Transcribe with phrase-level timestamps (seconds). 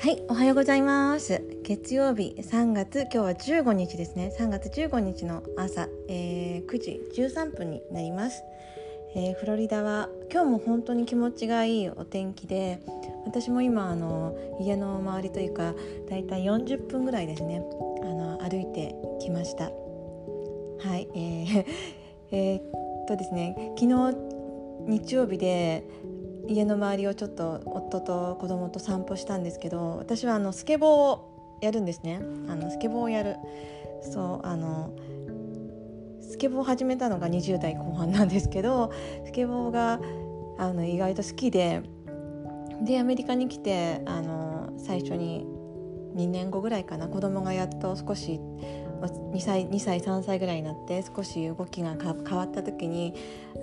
[0.00, 1.42] はい、おはようございます。
[1.64, 4.32] 月曜日3月、今日は15日ですね。
[4.38, 8.44] 3月15日の朝、えー9時13分になります。
[9.16, 12.78] えーフロリダは今日も本当に気持ちがいいお天気で、
[13.26, 15.74] 私も今あの家の周りというか、
[16.08, 17.60] だいたい40分ぐらいですね。
[18.02, 19.64] あの歩いてきました。
[19.64, 19.70] は
[20.96, 21.66] い、えー
[22.30, 24.16] えーっとですね、昨日
[24.86, 25.82] 日曜日で
[26.48, 32.20] 家の周りをちょっと夫と子供と散歩したんですけど私はあのスケボーをやるんですね。
[32.48, 33.36] あのスケボーをやる。
[34.00, 34.90] そうあの
[36.20, 38.92] スケボーを始めたのが20代後半なんですけど
[39.26, 40.00] スケボーが
[40.56, 41.82] あの意外と好きで
[42.82, 45.46] でアメリカに来てあの最初に
[46.14, 48.40] 2年後ぐらいかな子供がやっと少し
[49.00, 53.14] 2歳 ,2 歳3歳ぐらいになって少し動きが変わった時に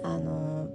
[0.03, 0.67] あの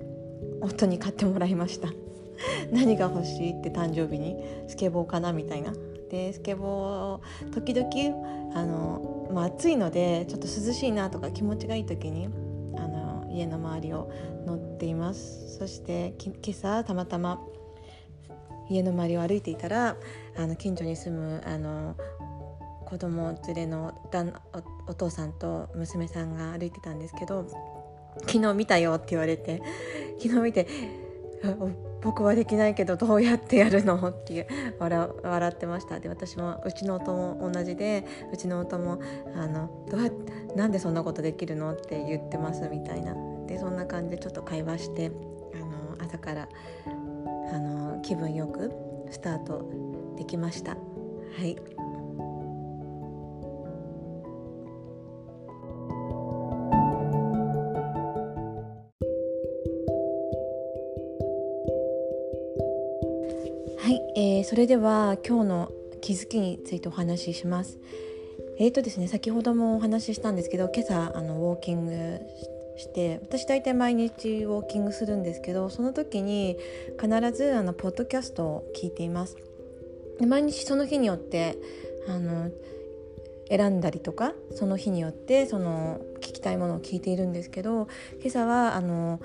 [0.60, 1.88] 夫に買ってもらいました。
[2.72, 4.36] 何が欲しいって誕生日に？
[4.68, 5.72] スケボーかなみたいな。
[6.10, 12.28] でスケボー時々あの、まあ、暑いのでちょっと涼しいなとか気持ちがいい時に
[12.76, 14.10] あの家の周りを
[14.44, 15.58] 乗っています。
[15.58, 17.40] そして今朝たまたま
[18.68, 19.96] 家の周りを歩いていたら
[20.36, 21.96] あの近所に住むあの
[22.86, 23.94] 子供連れの
[24.88, 27.46] お父さんと娘さんが歩いてたんですけど
[28.26, 29.62] 昨日見たよって言われて
[30.20, 30.66] 昨日見て
[32.02, 34.46] 僕はできないけどどうやってやるのって
[34.78, 36.00] 笑笑ってました。
[36.00, 39.00] で私もうちの夫も同じでうちの夫も
[39.34, 43.14] あのどうやってなんでそんなことできるのって言ってますみたいな。
[43.46, 45.10] でそんな感じでちょっと会話して
[45.54, 46.48] あの朝から
[47.52, 48.70] あの気分よく
[49.10, 49.68] スタート
[50.16, 50.72] できました。
[50.72, 50.78] は
[51.44, 51.56] い。
[64.50, 67.78] それでは今日の気づきについてお話しします。
[68.58, 72.20] えーとですね、先ほどもお話ししたんですけど今朝あのウォーキング
[72.76, 76.56] して私大体毎日ウォーキングするんですけどその時に
[77.00, 79.36] 必ずあのポッドキャストを聞いています。
[80.18, 81.56] で毎日その日によって
[82.08, 82.50] あの
[83.50, 87.86] 選んだりとかその日によってその聞きたいものを聞いているんですけど
[88.18, 89.20] 今朝はあの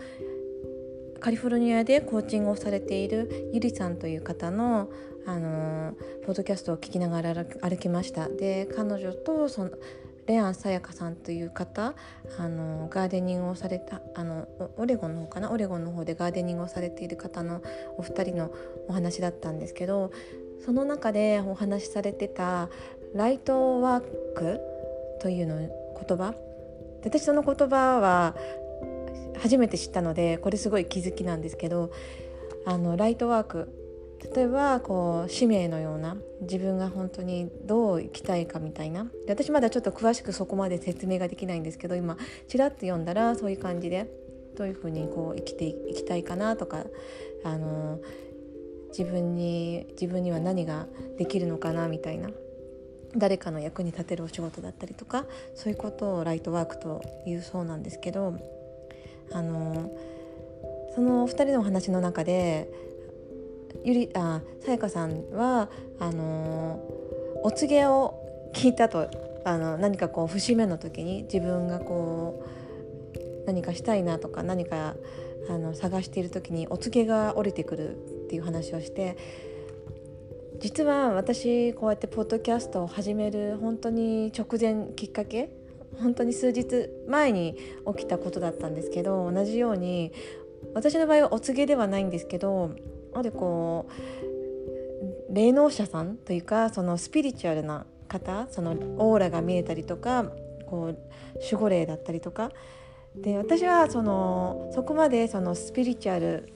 [1.19, 4.91] カリフォルニアでコーチングをされているゆりさんという方の
[5.27, 5.93] あの
[6.25, 8.27] ポッドキャストを聞きながら歩きました。
[8.29, 9.71] で彼女とその
[10.27, 11.93] レアンさやかさんという方
[12.39, 14.47] あのガーデニングをされたあの
[14.77, 15.51] オレゴンの方かな？
[15.51, 17.61] オレゴンの方でガーデニングをされている方の
[17.97, 18.51] お二人の
[18.87, 20.11] お話だったんですけど
[20.65, 22.69] その中でお話しされてた
[23.13, 24.01] ライトワー
[24.33, 24.59] ク
[25.21, 25.69] というの言
[26.17, 26.33] 葉？
[27.03, 28.35] 私その言葉は
[29.37, 31.91] 初めて知ったのでこれすごい気づきなんですけど
[32.65, 33.84] あのライトワーク
[34.35, 39.03] 例えばこう使命のような自分が本当にどう生きたいかみたいな。
[39.03, 42.17] で私まだちょっと詳しくそこまで説明ができないんですけど今
[42.47, 44.09] ちらっと読んだらそういう感じで
[44.57, 46.85] どういうふうにこう生きていきたいかなとか
[47.43, 47.99] あの
[48.89, 50.87] 自分に自分には何が
[51.17, 52.29] できるのかなみたいな。
[53.17, 58.37] 誰かの役に立てるお仕事だったりとかそういうことをライトワークというそうなんですけど
[59.31, 59.89] あの
[60.93, 62.69] そのお二人のお話の中で
[63.83, 65.69] ゆりあさやかさんは
[65.99, 66.83] あの
[67.43, 68.15] お告げを
[68.53, 69.09] 聞いたと
[69.43, 74.95] あの何かこう節目の時に自分がこう何かしたいなとか何か
[75.49, 79.17] あの探している時にお告げが降りてくるっていう話をして
[80.59, 85.49] 実は私こうやってポッドキャストを始める本当に直前きっかけ
[85.99, 87.57] 本当に数日前に
[87.95, 90.11] 起きたことだったんですけど同じように
[90.73, 92.71] 私の場合はお告げではないんですけど
[93.15, 100.25] あるこう霊能者さんというかそのスピリチュアルな方そのオーラが見えたりとか
[100.67, 100.97] こう
[101.41, 102.51] 守護霊だったりとか。
[103.15, 106.49] で私はそのそこまでそのスピリチュアル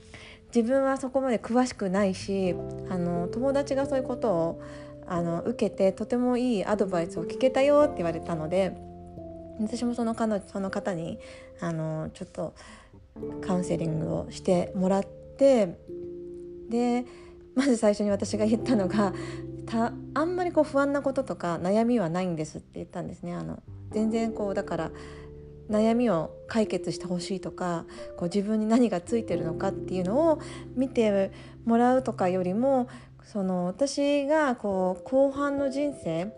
[0.54, 2.54] 自分はそこまで詳しくないし
[2.88, 4.62] あの友達がそういうことを
[5.06, 8.74] あの受けてとてもいいアドバイスを聞けたよって言われたので
[9.60, 11.18] 私もその彼女その方に
[11.60, 12.54] あのちょっと
[13.46, 15.78] カウンセリングをしてもらって
[16.68, 17.04] で
[17.54, 19.14] まず最初に私が言ったのが
[19.66, 23.34] たあんまりこう不安なこととか悩みはないんですって言ったんですね。
[23.34, 24.90] あの全然こうだから
[25.70, 27.86] 悩みを解決してほしいとか
[28.16, 30.40] こう自分に何がついてるのかっていうのを
[30.76, 31.32] 見て
[31.64, 32.88] もらうとかよりも
[33.24, 36.32] その私がこう後半の人生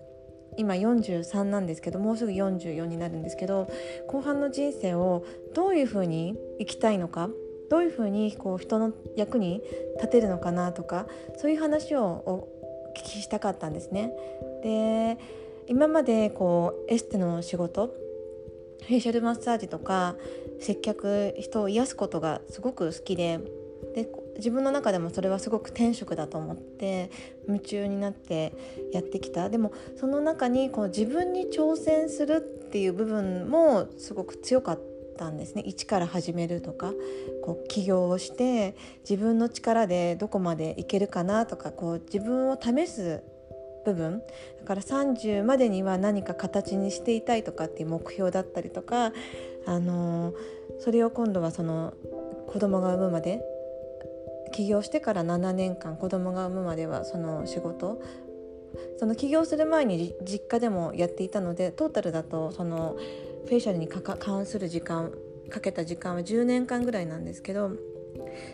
[0.56, 3.70] 今43なんですけどもうすぐ44になるんですけど
[4.08, 5.24] 後半の人生を
[5.54, 7.28] どういうふうに生きたいのか
[7.70, 9.62] どういうふうにこう人の役に
[9.97, 11.06] 立てるのかなとか
[11.37, 12.49] そういう話をお
[12.97, 14.12] 聞きしたかったんですね。
[14.62, 15.19] で
[15.67, 17.94] 今までこうエステの仕事
[18.87, 20.17] フェイシャルマッサージとか
[20.61, 23.38] 接客人を癒すことがすごく好きで
[23.94, 27.11] で自分の中でもそれはすごく天職だと思って
[27.47, 28.53] 夢中になって
[28.93, 34.88] やってきたでもその中にこう自分に挑戦するっていう部分もすごく強かった
[35.19, 35.62] たんですね。
[35.67, 36.93] 一から始めるとか
[37.44, 38.76] こう起業をして
[39.09, 43.23] 自分の力でどこまでいけるかなとかこう自分を試す
[43.85, 44.23] 部分。
[44.61, 49.12] だから30までには何か形にしていたいとかっていう目標だったりとか、
[49.67, 50.32] あの
[50.79, 51.93] それを今度はその
[52.47, 53.43] 子供が産むまで
[54.53, 58.00] 起業してから7年間子供が産むまではその仕事。
[58.99, 62.97] その起業する前に実家でもやっていたのでトータルだとその
[63.48, 65.10] フェイシャルに関する時間
[65.48, 67.72] かけた時間は10年間ぐらいなんですけど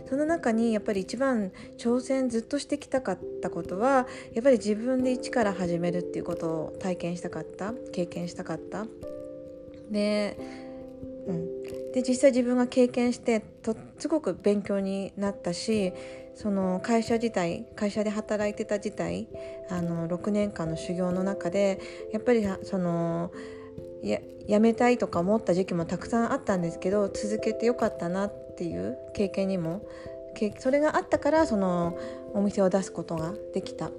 [0.09, 8.87] その中にやっぱり一番挑戦ずっとしてきたかったことはやっぱり自分で一から始めるっていうことを体験したかった経験したかった。
[9.91, 10.39] で,、
[11.27, 11.63] うん、
[11.93, 15.93] で実際自分が経験してとすごく勉強になったし
[16.37, 19.27] その会社自体会社で働いてた自体
[19.71, 21.81] あの6年間の修行の中で
[22.13, 23.33] やっぱりその
[24.05, 29.87] ややめたいとか思った時期もたくさんあったんですけど続けてよかったなっていう経験にも
[30.59, 31.97] それがあったからその
[32.35, 33.91] お店を出すことができた。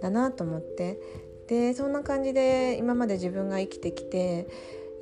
[0.00, 0.98] だなと思って。
[1.46, 4.46] でそんな感じで今まで自分が生きてきて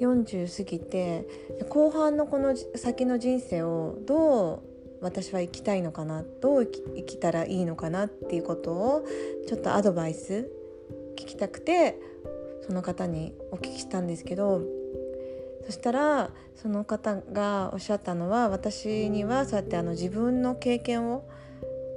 [0.00, 1.28] 40過ぎて
[1.68, 4.60] 後半のこの先の人生をどう
[5.02, 9.04] 私は生きたいのかなどう生きたらいいのかなっていうことを
[9.46, 10.50] ちょっとアドバイス
[11.16, 12.00] 聞きたくて
[12.68, 14.60] その方にお聞きしたんですけど
[15.64, 21.26] そしたらその方がおっしゃったのは私にはそうやってあの自分の経験を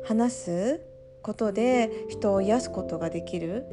[0.05, 0.81] 話す
[1.21, 3.65] ことで人を癒すことができる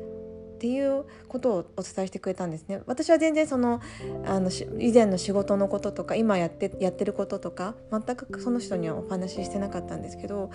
[0.56, 2.82] っていうことをお伝えしてくれたんですね。
[2.86, 3.80] 私は全然その
[4.26, 4.50] あの
[4.80, 10.50] 以前の仕事のこととか今やってやってることとか全くその人にはお話ししてなかったんですけど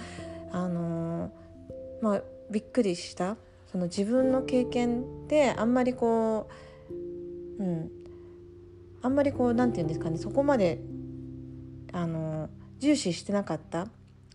[0.52, 1.32] あの
[2.02, 3.38] まあびっくりした
[3.74, 6.48] その自分の経験であんまりこ
[7.60, 7.92] ううん。
[9.02, 10.20] あんまりこう何て言うんですかね。
[10.20, 10.80] そこまで
[11.92, 13.88] あの重視してなかった。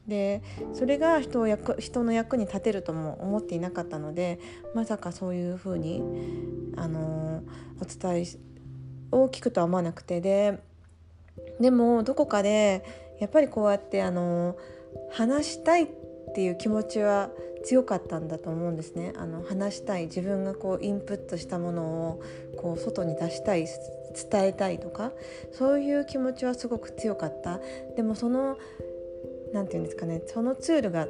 [0.09, 0.43] で
[0.73, 4.41] それが人を役人の役に立てるとも思っていなかったので
[4.75, 6.03] まさかそういうふうに
[6.77, 7.45] あの
[7.81, 8.27] お伝え
[9.13, 10.21] を聞くとは思わなくて。
[10.21, 10.59] で
[11.61, 12.85] でもどこかで
[13.21, 14.57] やっぱりこうやってあの
[15.13, 15.89] 話したいっ
[16.35, 17.31] ていう気持ちは
[17.65, 19.13] 強かったんだと思うんですね。
[19.17, 22.23] あの話したい自分がこうインプットしたものを
[22.57, 23.67] こう外に出したい
[24.31, 25.13] 伝えたいとか
[25.53, 27.61] そういう気持ちはすごく強かった。
[27.97, 28.57] でもその
[29.53, 31.09] 何て言うんですかねそのツールが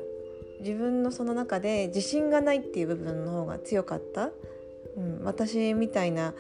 [0.61, 4.31] 自分のその中で自信がないっていう部分の方が強かった、
[4.97, 6.35] うん、私みたいな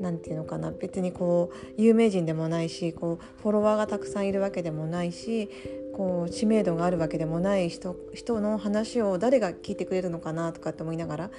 [0.00, 5.50] 何て言うのかな別にこう有名人でもないしこうフォロワーがたくさんいるわけでもないし
[5.96, 11.30] こう知名度があるわけでもない人人の話を誰が聞いてくれるのかなとかって思いながら。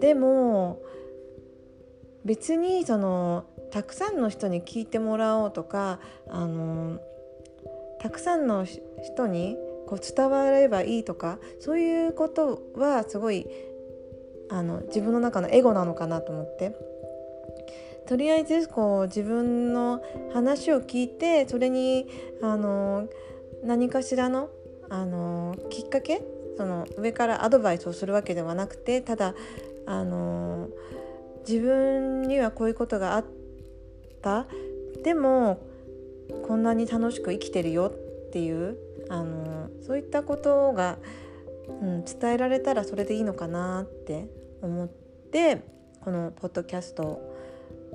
[0.00, 0.80] でも
[2.24, 6.98] 別にそのたくさんの人に聞いてもらおうとかあの
[8.00, 9.56] たくさんの人に
[9.86, 13.46] こう伝わればいいとかそういうことはすごい
[14.48, 16.90] あの自分の中のエゴなのかなと思って。
[18.06, 22.08] とりあえずこう自分の話を聞いてそれに
[22.42, 23.08] あの
[23.62, 24.50] 何かしらの
[24.88, 26.22] あのきっかけ
[26.56, 29.34] その上からアドバイスをするわけではなくてただ
[29.86, 30.68] あの
[31.48, 33.24] 自分にはこういうことがあっ
[34.22, 34.46] た。
[35.02, 35.58] でも
[36.46, 37.92] こんなに楽しく生きてるよ
[38.26, 38.76] っていう
[39.08, 40.98] あのそういったことが、
[41.80, 44.28] うん、伝えられたらそれでいいのかなって
[44.62, 45.62] 思って
[46.00, 47.29] このポッドキャストを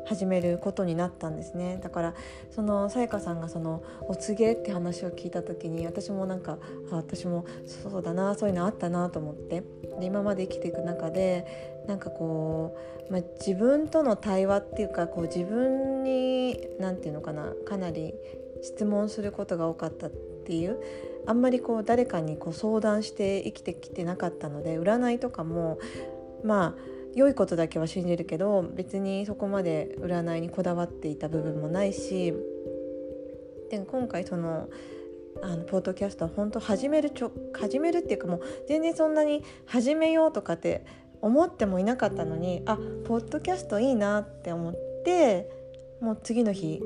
[0.06, 1.80] 始めることになったんですね。
[1.82, 2.14] だから
[2.52, 6.58] そのさやかさんがそのお告げって話を聞いた時に私もなんか
[6.92, 9.64] あ私もそうだなそういうのあったなと思って。
[10.00, 12.78] で今まで生きていく中でなんかこ
[13.10, 18.14] う、まあ、自分との対話っていうかこう自分に何て言うのかなかなり
[18.62, 20.80] 質問することが多かったっていう
[21.28, 25.80] あんまりこう誰かにこう相談して生きてきてなかったので占いとかも
[26.44, 32.34] まあ良いことだけは信じるけど別にそこまで占いにこだわっていた部分もないし
[33.72, 34.70] で今回その
[35.42, 40.86] あのポッドキャストは本当始めるちょ始めるっていうかもう全然そんなに始めようとかって
[41.22, 45.50] 思ってもいなかったのにあポッドキャストいいなって思って
[46.02, 46.82] もう次の日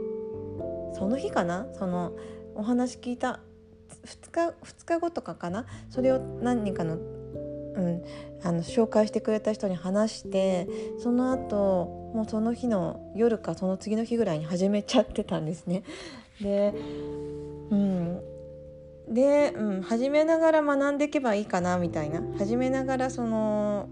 [0.95, 1.67] その日かな？
[1.73, 2.13] その
[2.55, 3.39] お話聞いた
[4.05, 5.65] 2日 ,2 日後とかかな？
[5.89, 6.97] それを何人かの
[7.75, 8.03] うん、
[8.43, 10.67] あの紹介してくれた人に話して
[10.99, 15.83] その後もうその日の夜かその次の日ぐらいに始めちゃってたんですね。
[16.41, 16.73] で,、
[17.69, 18.21] うん、
[19.09, 22.21] で、うん、始めながら学んでいけばいいかなみたいな。
[22.37, 23.89] 始めながらその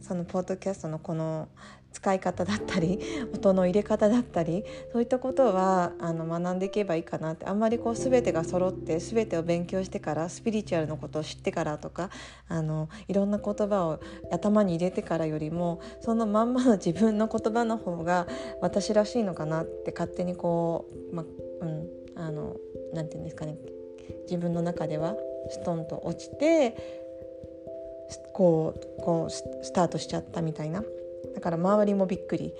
[0.00, 1.48] そのポッドキャストのこの
[1.94, 2.98] 使い方だったり
[3.32, 7.46] 音の入れ方だったりそういったことはあの学んでいけばいいかなって。
[7.46, 12.10] あんまりこう全てが揃って全てを勉強してからスピリチュアルのことを知ってからとか
[12.48, 14.00] あのいろんな言葉を
[14.32, 18.26] 頭に入れてからよりもそのまんまの自分の言葉の方が
[18.60, 21.24] 私らしいのかなって勝手にこう、ま
[21.60, 22.56] うん、あの
[22.92, 23.56] なて言うんですかね。
[24.24, 25.16] 自分の中では
[25.48, 26.76] ストンと落ちて
[28.32, 30.82] こうこうスタートしちゃったみたいな。
[31.34, 32.54] だから周りもびっくり。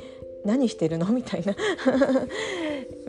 [0.44, 1.06] 何してるの？
[1.06, 1.56] みたいな。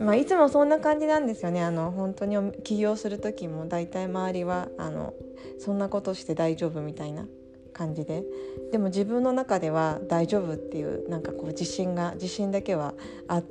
[0.04, 1.62] まあいつもそんな感じなんですよね。
[1.62, 5.14] あの本当に起業する時も大体周りはあの
[5.58, 7.26] そんなことして大丈夫みたいな
[7.72, 8.24] 感じで。
[8.72, 12.94] でも自分の中では大丈夫っていうなんかこう自信が自信だけは
[13.28, 13.42] あっ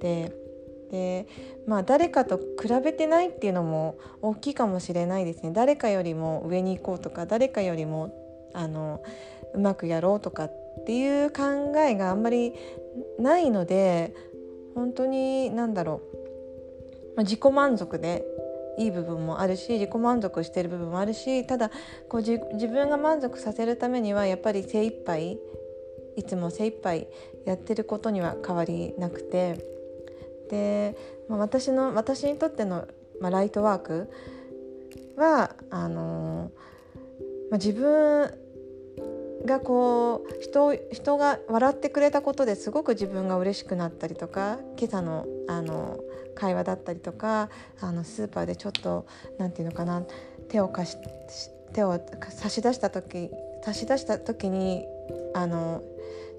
[0.00, 0.32] て。
[0.90, 1.26] で
[1.66, 5.50] まあ誰かと比べてないっていうのも大きいかもしれないですね。
[5.52, 8.14] 誰かよりも上に行こうとか誰かよりも
[8.52, 9.02] あの
[9.54, 12.52] うまくやろうとかってっていう考えがあんまり
[13.18, 14.14] ないので
[14.74, 16.02] 本当に何だろ
[17.14, 18.22] う、ま、自己満足で
[18.76, 21.70] いい部分もあるし自己満足してる部分もあるしただ
[22.10, 25.38] こう自分が満足させるためにはやっぱり精一杯
[26.16, 27.08] いつも精一杯
[27.46, 29.72] やってることには変わりなくて。
[30.50, 30.94] で、
[31.26, 32.86] まあ、私の私にとっての、
[33.18, 34.10] まあ、ライトワーク
[35.16, 36.50] はあの
[37.50, 38.30] まあ、自分
[39.44, 45.98] がこう人人が笑ってくれたことですごく自分が嬉しくなったりとか今朝のあの
[46.34, 47.48] 会話だったりとか
[47.80, 49.06] あのスーパーでちょっと
[49.38, 50.02] 何て言うのかな
[50.48, 50.98] 手を貸し
[51.72, 53.30] 手を差し出した時
[53.62, 54.84] 差し出した時に
[55.34, 55.82] あの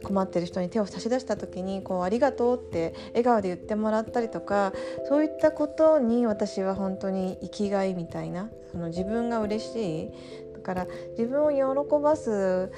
[0.03, 4.74] 困ってる人に手を差し出した時にこう「ありがとう」って笑顔で言ってもらったりとか
[5.07, 10.12] そういったことに私は本当に生きがいみたいなその自分が嬉しい。
[10.53, 12.71] だから自分を喜ばす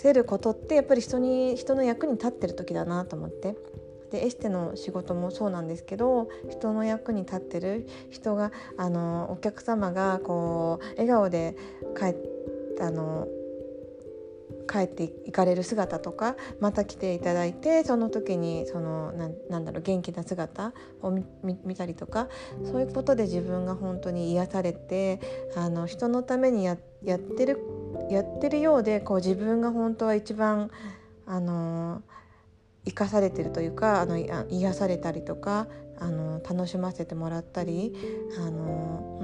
[0.00, 3.56] せることってやっぱり人に人の役に立ってる時だなと思って。
[4.10, 11.54] でエステの仕事もそうなんですけど人の役に立ってる人があのお客様がこう笑顔で
[11.96, 12.16] 帰
[12.82, 13.28] あの
[14.70, 19.12] 帰っていかれる姿とかまた来ていただいてその時にその
[19.48, 22.28] なんだろう元気な姿を見たりとか
[22.64, 25.20] そういうことで自分が本当に癒されて
[25.56, 27.58] あの人のためにややってる
[28.10, 30.70] やってるようでこう自分が本当は一番
[31.26, 32.02] あの
[32.84, 35.66] 生かされてるというかあの癒されたりとか
[35.98, 37.94] あの楽しませてもらったり
[38.38, 39.18] あの、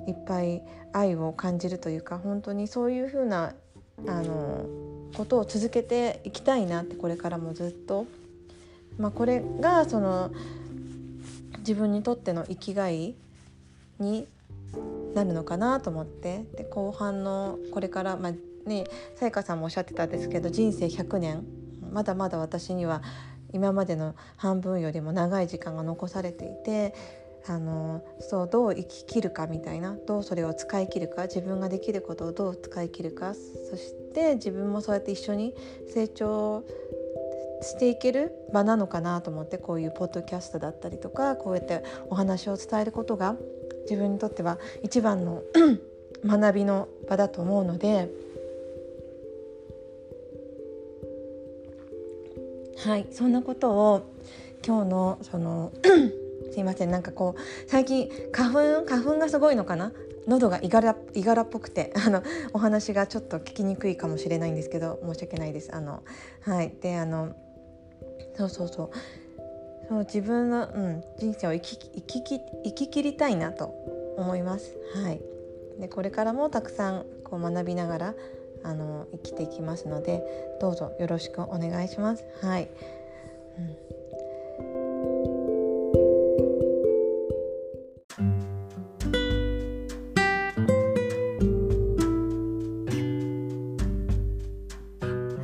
[0.00, 0.62] うん、いっぱい
[0.92, 3.54] 愛を感じるというか本当にそういうふうな
[4.06, 4.66] あの
[5.16, 8.06] ことを続けていきたいなってこれからもずっと、
[8.98, 10.30] まあ、これがその
[11.58, 13.14] 自分にとっての生きがい
[13.98, 14.28] に
[15.14, 16.44] なるのかなと思って。
[16.56, 18.32] で後半のこれから、ま
[18.66, 21.44] ね、さやかさんもおっしゃってたんですけど人生100年。
[21.92, 23.02] まだまだ私には
[23.52, 26.94] 今までの半分よりも長い時間が残されていて
[27.48, 35.54] あのそうどう生ききるかみたいなどうそれを使い切るか自分ができることをどう使い切るかそして自分もそうやって一緒に
[35.88, 36.64] 成長
[37.62, 43.36] していける場なのかなと思ってこういうポッドキャストだったりとかこうやってお話を伝えることが
[43.88, 45.42] 自分にとっては一番の
[46.24, 48.08] 学びの場だと思うので
[52.78, 54.12] はいそんなことを
[54.64, 55.72] 今日のその
[56.52, 59.92] すいませんなんかこう最近花粉花粉がすごいのかな？
[60.26, 65.74] 喉がいがらいがらっぽくて あのお話がちょっと聞きにくいかもしれないんですけど申し訳ないです。
[65.74, 66.02] あの
[66.42, 67.34] はいであの
[68.34, 68.90] そうそうそう
[69.88, 73.66] そう自分の、うん、人生を生き生きき生き切りたいなと
[74.16, 74.76] 思います。
[74.94, 75.20] はい、
[75.78, 78.14] でこれからもたくさんこう学びながら
[78.64, 80.22] あの生きていきますので
[80.60, 82.24] どうぞよろしくお願いします。
[82.42, 82.68] はい、
[83.58, 83.76] うん。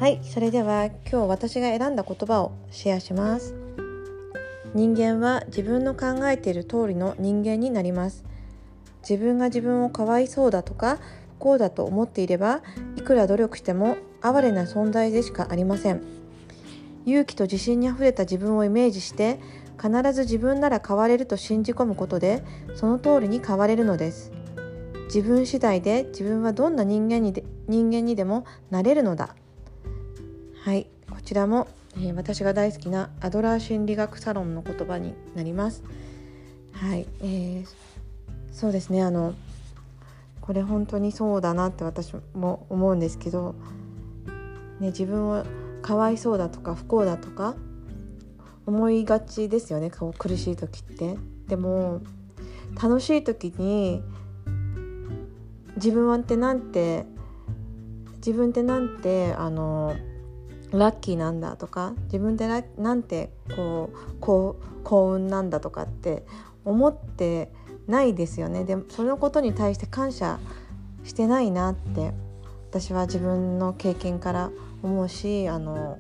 [0.01, 0.21] はい。
[0.25, 3.62] それでは今日私が選んだ言葉をシェアします。
[4.75, 8.25] 人間は自分の考えている通りの人間になります。
[9.09, 10.99] 自分が自分をかわいそうだとか
[11.39, 12.63] 不幸だと思っていれば
[12.97, 16.03] いくら努力しても哀れな存在でしかありません。
[17.05, 19.41] 勇気と自信にあふれた自分をイメージして
[19.77, 22.45] 必ず自分なら変われると信じ込むことで
[22.77, 24.33] その通りに変われるのです。
[25.07, 29.35] 自分次第で自分はどんな人間にで人間にでもなれるのだ。
[30.63, 31.69] はいこちらも、
[32.01, 35.83] え、私が大好きなアドラー心理学サロンの言葉になります。
[36.73, 37.67] はい、えー、
[38.53, 39.03] そうですね。
[39.03, 39.35] あの
[40.41, 43.55] これ本当にそうだなって私も思うんですけど、
[44.81, 45.45] ね、自分を
[45.83, 47.55] かわいそうだとか不幸だとか
[48.67, 49.91] 思いがちですよね。
[49.91, 51.17] こう苦しい時って。
[51.47, 52.01] でも
[52.83, 54.03] 楽しい時に
[55.77, 57.05] 自分はってなんて
[58.17, 59.95] 自分ってなんてあの
[60.79, 62.49] ラッキーなんだとか自分で
[62.79, 64.57] なんてこう幸
[65.13, 66.25] 運なんだとかって
[66.65, 67.53] 思って
[67.87, 68.65] ないですよね。
[68.65, 70.39] でもそのことに対して感謝
[71.05, 72.13] してないなって
[72.71, 74.51] 私は自分の経験から
[74.83, 75.99] 思うしあの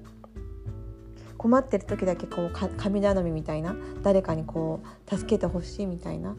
[1.36, 6.36] 困ってる時だけこう神頼みみたいな誰かにこう助けてほしいみたいな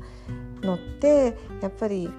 [0.61, 2.09] のってやっぱり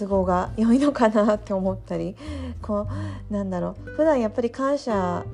[0.00, 2.16] 都合が良いのかなって思ったり
[2.62, 2.86] こ
[3.30, 3.90] うなんだろう。
[3.90, 5.24] 普段やっぱり感謝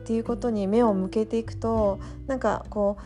[0.00, 2.98] っていうことに目を向けていくとなんかこ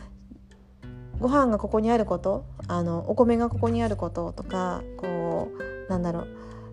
[1.19, 5.47] うご飯がここにあることあのお米がここにあることとかこ
[5.87, 6.27] うなんだろう。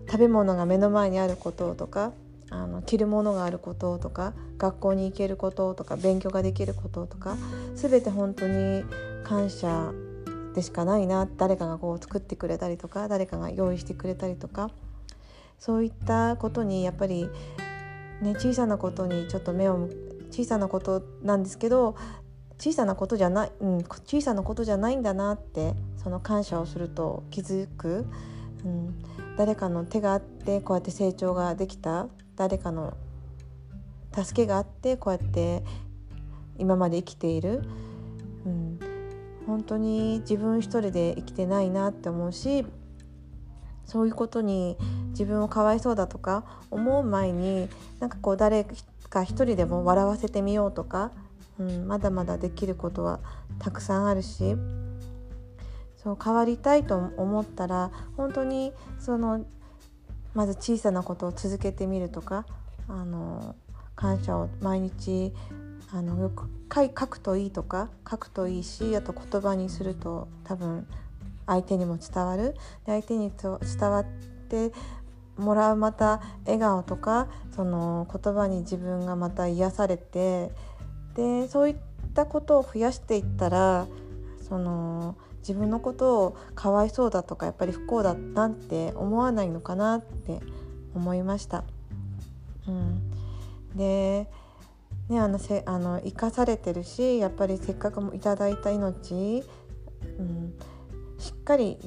[0.07, 2.11] 食べ物が目の前にあることとか
[2.51, 7.37] あの着るものがあることとか学校に行けることとか勉強ができることとか
[7.73, 8.83] 全て本当に
[9.23, 9.91] 感謝
[10.55, 14.71] でしかないな誰かがこう作ってくれたりとか誰かが用意してくれたりとか
[15.59, 17.29] そういったことにやっぱり、
[18.21, 19.89] ね、小さなことにちょっと目を
[20.31, 21.95] 小さなことなんですけど
[22.57, 28.05] 小さなことじゃない、うん、小さなことじゃないんだなってその感謝をすると気づく、
[28.63, 28.95] うん、
[29.37, 32.07] 誰かの手があってこうやって成長ができた。
[32.35, 32.95] 誰かの
[34.13, 35.63] 助けがあってこうやって
[36.57, 37.63] 今まで生きている、
[38.45, 38.79] うん、
[39.47, 42.65] 本当に自分一人で生きてないなって思うし
[43.85, 44.77] そういうことに
[45.09, 48.65] 自分をかわいそうだとか思う前になんかこう誰
[49.09, 51.11] か一人でも笑わせてみようとか、
[51.59, 53.19] うん、まだまだできることは
[53.59, 54.55] たくさんあるし
[55.97, 59.45] そう変わりたいと思ったら本当にその
[60.33, 62.45] まず小さなことを続けてみるとか
[62.87, 63.55] あの
[63.95, 65.33] 感謝を毎日
[65.95, 70.85] あのよく書くといいとか書くといいしあと言葉にすると多分
[71.45, 74.05] 相手にも伝わるで相手に伝わっ
[74.49, 74.73] て
[75.37, 80.51] もらうまた笑顔とかその言葉に自分がまた癒されて
[81.15, 81.75] でそういっ
[82.13, 83.87] たことを増やしていったら
[84.49, 90.41] その自分のことをかわいそうだとかやっぱり不幸だなんて思わないのかなって
[90.93, 91.63] 思いました。
[92.67, 93.11] うん、
[93.77, 94.27] で
[95.09, 99.43] ねあのせあの生かされてるしやっぱりせっかくいただいた命、
[100.19, 100.53] うん、
[101.17, 101.77] しっかり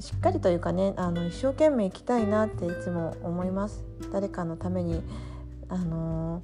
[0.00, 3.84] しっかりというかねあの一生懸命生きたいなっていつも思います。
[4.12, 5.02] 誰かのために
[5.68, 6.42] あの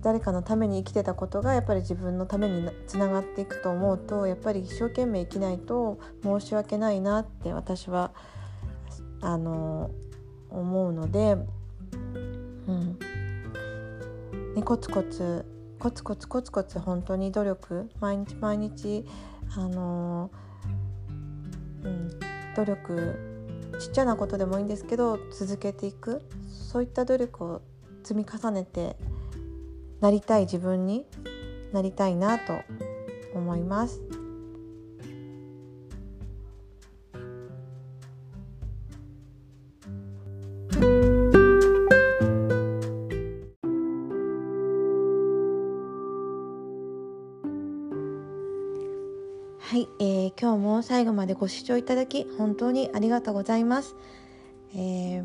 [0.00, 8.12] 誰かのために生きてたことがやっぱり自分のためにつながっていくと思うとやっぱり一生懸命生きないと申し訳ないなって私は
[9.20, 9.90] あの
[10.50, 11.36] 思うので、
[14.58, 15.46] ね、コツコツ
[15.78, 19.06] コツコツコツコツ本当に努力毎日毎日
[19.56, 20.32] あの、
[21.84, 22.10] うん、
[22.56, 23.16] 努力
[23.78, 27.62] ちっちゃなことでもいいんですけど続けていくそういった努力を
[28.02, 28.96] 積み重ねて
[30.00, 31.06] なりたい自分に
[31.72, 32.54] なりたいなと
[33.34, 34.17] 思います。
[50.98, 53.94] 最後までご視聴いただき本当にありがとうございます。
[54.74, 55.22] えー、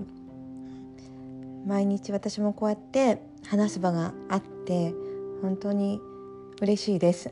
[1.66, 4.94] 毎日私もこうやって話す場があって
[5.42, 6.00] 本当に
[6.62, 7.32] 嬉しいです。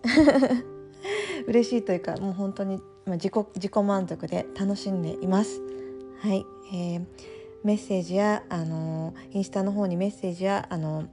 [1.45, 5.62] 嬉しいというかもう本当に自己自己満足で楽しんでいます。
[6.21, 7.06] はい、えー、
[7.63, 11.04] メッセージやあのインスタの方にメッセージやあの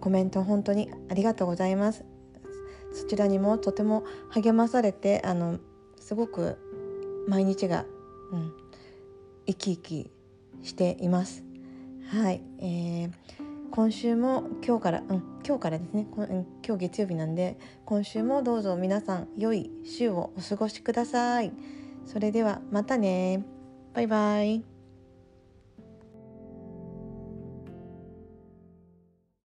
[0.00, 2.04] コメント本当にありがとうございます。
[2.92, 5.58] そちらにもとても励まされてあの
[6.08, 6.56] すごく
[7.28, 7.84] 毎日が、
[8.32, 8.52] うん、
[9.46, 10.10] 生き生き
[10.62, 11.44] しています。
[12.10, 13.12] はい、えー
[13.70, 21.52] 今週も今日から、うん、今日からですね、うん、今日月曜日なんで今週もどうぞ皆さん良い週をお過ごしください。
[22.06, 23.44] それではまたね。
[23.92, 24.77] バイバイ。